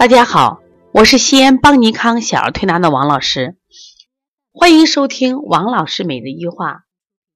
[0.00, 3.58] 大家好，我是西安邦尼康小儿推拿的王老师，
[4.50, 6.84] 欢迎收听王老师每日一话。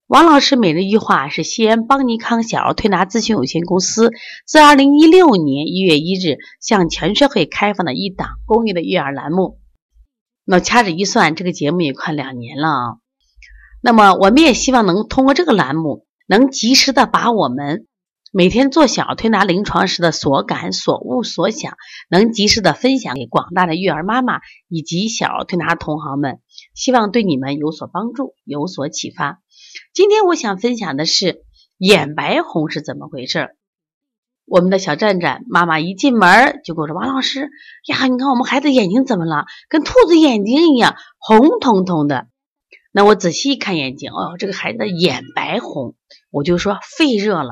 [0.06, 4.12] 王老师每日一话是西安邦尼康小儿推拿咨询有限公司
[4.46, 9.58] 自二零一六年一月一日向全社会开放的一档公益的育儿栏目。
[10.46, 12.96] 那掐指一算，这个节目也快两年了啊。
[13.82, 17.86] 那么我们也希望能通过这个栏目，能及时的把我们。
[18.36, 21.76] 每天做小儿推拿临床时的所感所悟所想，
[22.10, 26.40] 能及时的分享给广大的育儿妈妈以及小儿推拿同行们，
[26.74, 29.40] 希望对你们有所帮助，有所启发。
[29.92, 31.44] 今天我想分享的是
[31.78, 33.50] 眼白红是怎么回事。
[34.46, 37.50] 我们的小战战妈妈一进门就跟我说：“王老师
[37.86, 39.44] 呀，你看我们孩子眼睛怎么了？
[39.68, 42.26] 跟兔子眼睛一样红彤彤的。”
[42.90, 45.94] 那我仔细一看眼睛，哦，这个孩子的眼白红，
[46.32, 47.50] 我就说肺热了。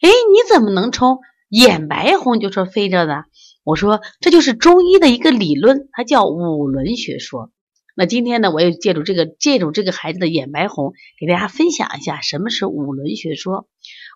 [0.00, 3.24] 哎，你怎么能从眼白红就说飞着呢？
[3.64, 7.50] 我说这就是中医的一个理论，它叫五轮学说。
[7.96, 13.66] 那今天呢，我也借助这个借助这个孩子的眼白红，给大家分享一下什么是五轮学说。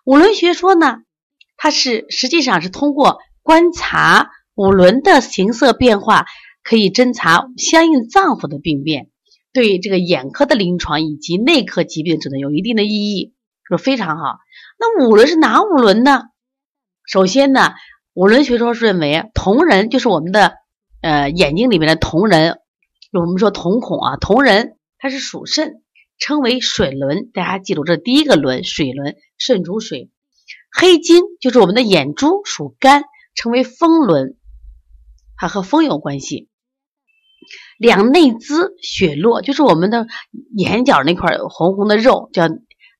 [0.05, 0.99] 五轮学说呢，
[1.57, 6.25] 它是实际上是通过观察五轮的形色变化，
[6.63, 9.09] 可以侦查相应脏腑的病变，
[9.51, 13.33] 对这个眼科的临床以及内科疾病指能有一定的意义，
[13.67, 14.37] 说非常好。
[14.81, 16.23] 那五轮是哪五轮呢？
[17.05, 17.73] 首先呢，
[18.15, 20.55] 五轮学说是认为瞳仁就是我们的
[21.01, 22.57] 呃眼睛里面的瞳仁，
[23.11, 25.83] 我们说瞳孔啊，瞳仁它是属肾，
[26.17, 27.29] 称为水轮。
[27.31, 30.09] 大家记住，这第一个轮水轮，肾主水。
[30.75, 33.03] 黑睛就是我们的眼珠，属肝，
[33.35, 34.35] 称为风轮，
[35.37, 36.49] 它和风有关系。
[37.77, 40.07] 两内眦血络就是我们的
[40.57, 42.49] 眼角那块红红的肉，叫。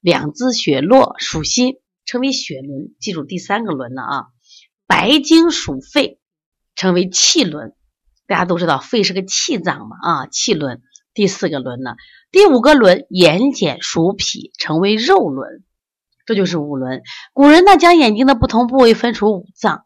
[0.02, 1.76] 两眦血络属心，
[2.06, 2.94] 称为血轮。
[3.00, 4.26] 记住第三个轮了啊。
[4.88, 6.20] 白经属肺，
[6.76, 7.74] 称为气轮。
[8.28, 10.82] 大家都知道肺是个气脏嘛啊，气轮。
[11.14, 11.96] 第四个轮呢，
[12.32, 15.64] 第五个轮眼睑属脾，成为肉轮。
[16.26, 17.04] 这就是五轮。
[17.34, 19.86] 古人呢将眼睛的不同部位分属五脏，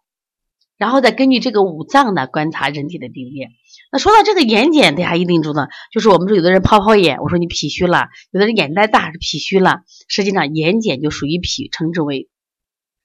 [0.77, 3.49] 然后再根据这个五脏呢观察人体的病变。
[3.91, 9.81] 那说到这个眼睑，大家一定知道，就是我们说有的人泡泡眼，我说你脾虚了；有的人眼袋大是脾虚了。
[10.07, 12.29] 实际上眼睑就属于脾，称之为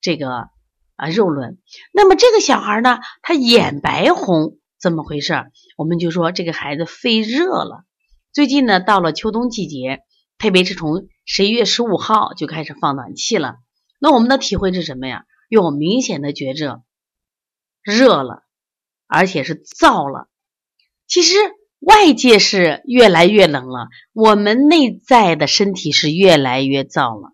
[0.00, 0.48] 这个
[0.96, 1.58] 啊肉轮。
[1.92, 5.34] 那么这个小孩呢，他眼白红，怎么回事？
[5.76, 7.84] 我们就说这个孩子肺热了。
[8.32, 10.00] 最近呢，到了秋冬季节，
[10.38, 13.56] 特别是从十一月十五号就开始放暖气了。
[14.00, 15.24] 那我们的体会是什么呀？
[15.48, 16.82] 有明显的觉着
[17.82, 18.44] 热了，
[19.06, 20.28] 而且是燥了。
[21.06, 21.36] 其实
[21.80, 27.32] 外界是越来越冷了，我们内在的身体是越来越燥了。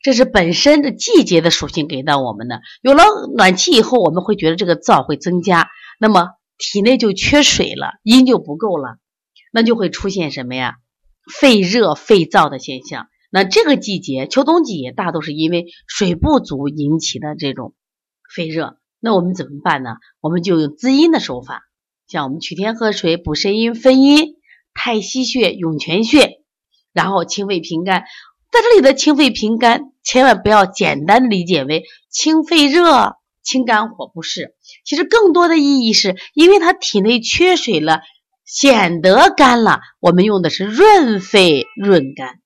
[0.00, 2.60] 这是本身的季节的属性给到我们的。
[2.82, 3.02] 有了
[3.36, 5.68] 暖气以后，我们会觉得这个燥会增加，
[5.98, 8.98] 那么体内就缺水了，阴就不够了，
[9.52, 10.76] 那就会出现什么呀？
[11.40, 13.08] 肺热、肺燥的现象。
[13.30, 17.74] 那这个季节，秋冬季节，大都是因为水不足引起的这种
[18.34, 18.78] 肺热。
[19.00, 19.96] 那我们怎么办呢？
[20.20, 21.62] 我们就用滋阴的手法，
[22.06, 24.34] 像我们取天河水补肾阴分阴，
[24.74, 26.40] 太溪穴、涌泉穴，
[26.92, 28.04] 然后清肺平肝。
[28.50, 34.56] 在这里的清肺平肝，千万不要简单理解为清肺热、清肝火，不是。
[34.84, 38.00] 其实更多的意义是因为他体内缺水了，
[38.44, 39.80] 显得干了。
[40.00, 42.40] 我们用的是润肺润肝，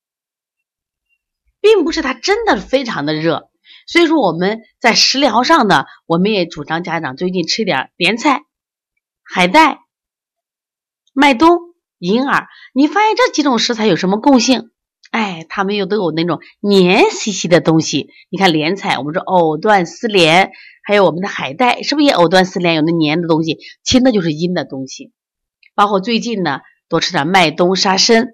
[1.60, 3.48] 并不是他真的非常的热。
[3.86, 8.42] 所以说我们在食疗上呢，我们也主张家长最近吃点莲菜、
[9.22, 9.80] 海带、
[11.12, 11.58] 麦冬、
[11.98, 12.46] 银耳。
[12.74, 14.70] 你发现这几种食材有什么共性？
[15.10, 18.08] 哎，它们又都有那种黏兮兮的东西。
[18.30, 20.52] 你看莲菜，我们说藕断丝连，
[20.84, 22.74] 还有我们的海带，是不是也藕断丝连？
[22.74, 25.12] 有那黏的东西，其实就是阴的东西。
[25.74, 28.28] 包括最近呢，多吃点麦冬沙参，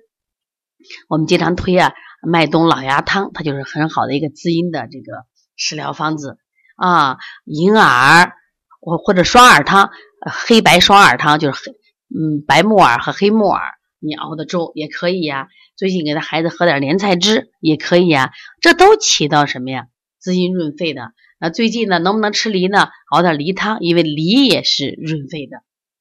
[1.08, 5.26] 我们经常推啊，麦冬老鸭汤，它就是很好的一个滋阴的这个。
[5.58, 6.38] 食疗方子
[6.76, 8.32] 啊，银耳
[8.80, 9.90] 或或者双耳汤，
[10.32, 11.72] 黑白双耳汤就是黑
[12.08, 15.48] 嗯白木耳和黑木耳，你熬的粥也可以呀。
[15.76, 19.88] 最近给他孩子喝点莲菜汁也可以呀，这都起到什么呀？
[20.18, 21.12] 滋阴润肺的。
[21.40, 22.88] 那最近呢，能不能吃梨呢？
[23.10, 25.58] 熬点梨汤，因为梨也是润肺的，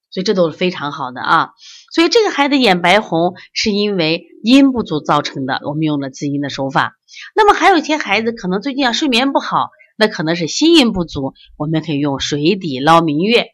[0.09, 1.51] 所以这都是非常好的啊。
[1.94, 6.94] 所以这个孩子眼白红是因为阴不足造成的，我们用了滋阴的手法。
[7.36, 13.48] 那么还有一些孩子可能最近啊睡眠不好，那可能是心阴不足，我们可以用水底捞明月。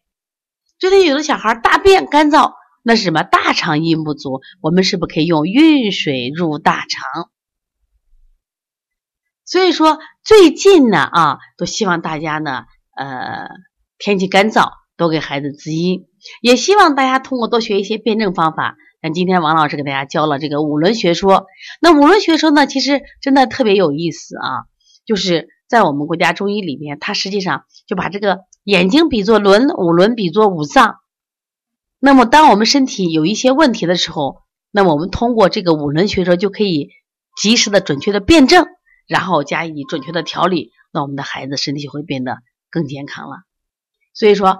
[0.79, 3.23] 最近有的小孩大便干燥，那是什么？
[3.23, 7.29] 大肠阴不足，我们是不是可以用运水入大肠？
[9.45, 12.65] 所以说最近呢啊，都希望大家呢
[12.97, 13.47] 呃
[13.97, 16.07] 天气干燥，多给孩子滋阴。
[16.41, 18.75] 也希望大家通过多学一些辩证方法。
[19.01, 21.45] 那今天王老师给大家教了这个五轮学说，
[21.81, 24.65] 那五轮学说呢，其实真的特别有意思啊。
[25.05, 30.95] 就是在我们国家中医里面，它实际上就把这个眼睛比作轮，五轮比作五脏。
[31.99, 34.37] 那么，当我们身体有一些问题的时候，
[34.71, 36.89] 那么我们通过这个五轮学说就可以
[37.35, 38.67] 及时的、准确的辩证，
[39.07, 42.37] 然后加以准确的调理，那我们的孩子身体就会变得
[42.69, 43.37] 更健康了。
[44.13, 44.59] 所以说，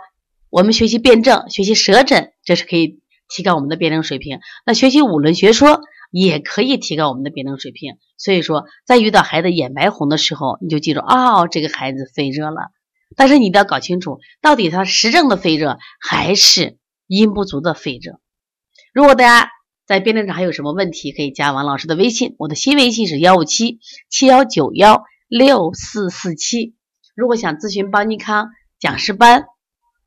[0.54, 3.02] 我们学习辩证、学习舌诊，这是可以。
[3.30, 7.96] 提高我们的辩证水平，那学习五轮学说也可以提高我们的辩证水平。
[8.16, 12.70] 所以说，在遇到孩子眼白红的时候，你就记住哦，这个孩子肺热了。
[13.16, 16.78] 但是你一定要搞清楚，到底他实证的肺热还是
[17.08, 18.20] 阴不足的肺热。
[18.94, 19.50] 如果大家
[19.88, 23.80] 在辩证上还有什么问题，可以加王老师的微信，我的新微信是幺五七
[24.12, 26.76] 七幺九幺六四四七。
[27.16, 29.46] 如果想咨询邦尼康讲师班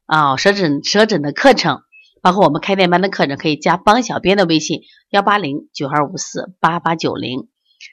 [0.06, 1.82] 啊舌诊舌诊的课程。
[2.22, 4.80] 包括我们开店班的课程，可以加帮小编的微信
[5.10, 7.46] 幺八零九二五四八八九零。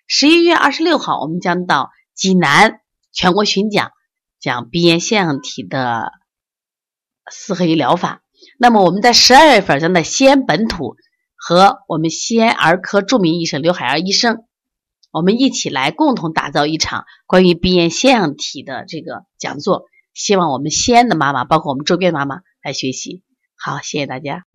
[0.07, 2.79] 十一月二十六号，我们将到济南
[3.11, 3.91] 全国巡讲，
[4.39, 6.13] 讲鼻炎腺样体的
[7.29, 8.23] 四合一疗法。
[8.57, 10.95] 那么我们在十二月份将在西安本土
[11.35, 14.45] 和我们西安儿科著名医生刘海儿医生，
[15.11, 19.85] 我们一起来共同打造一场关于鼻炎腺样体的这个讲座。
[20.13, 23.23] 希望我们西安的妈妈，包括我们周边妈妈来学习。
[23.55, 24.45] 好，谢谢大家。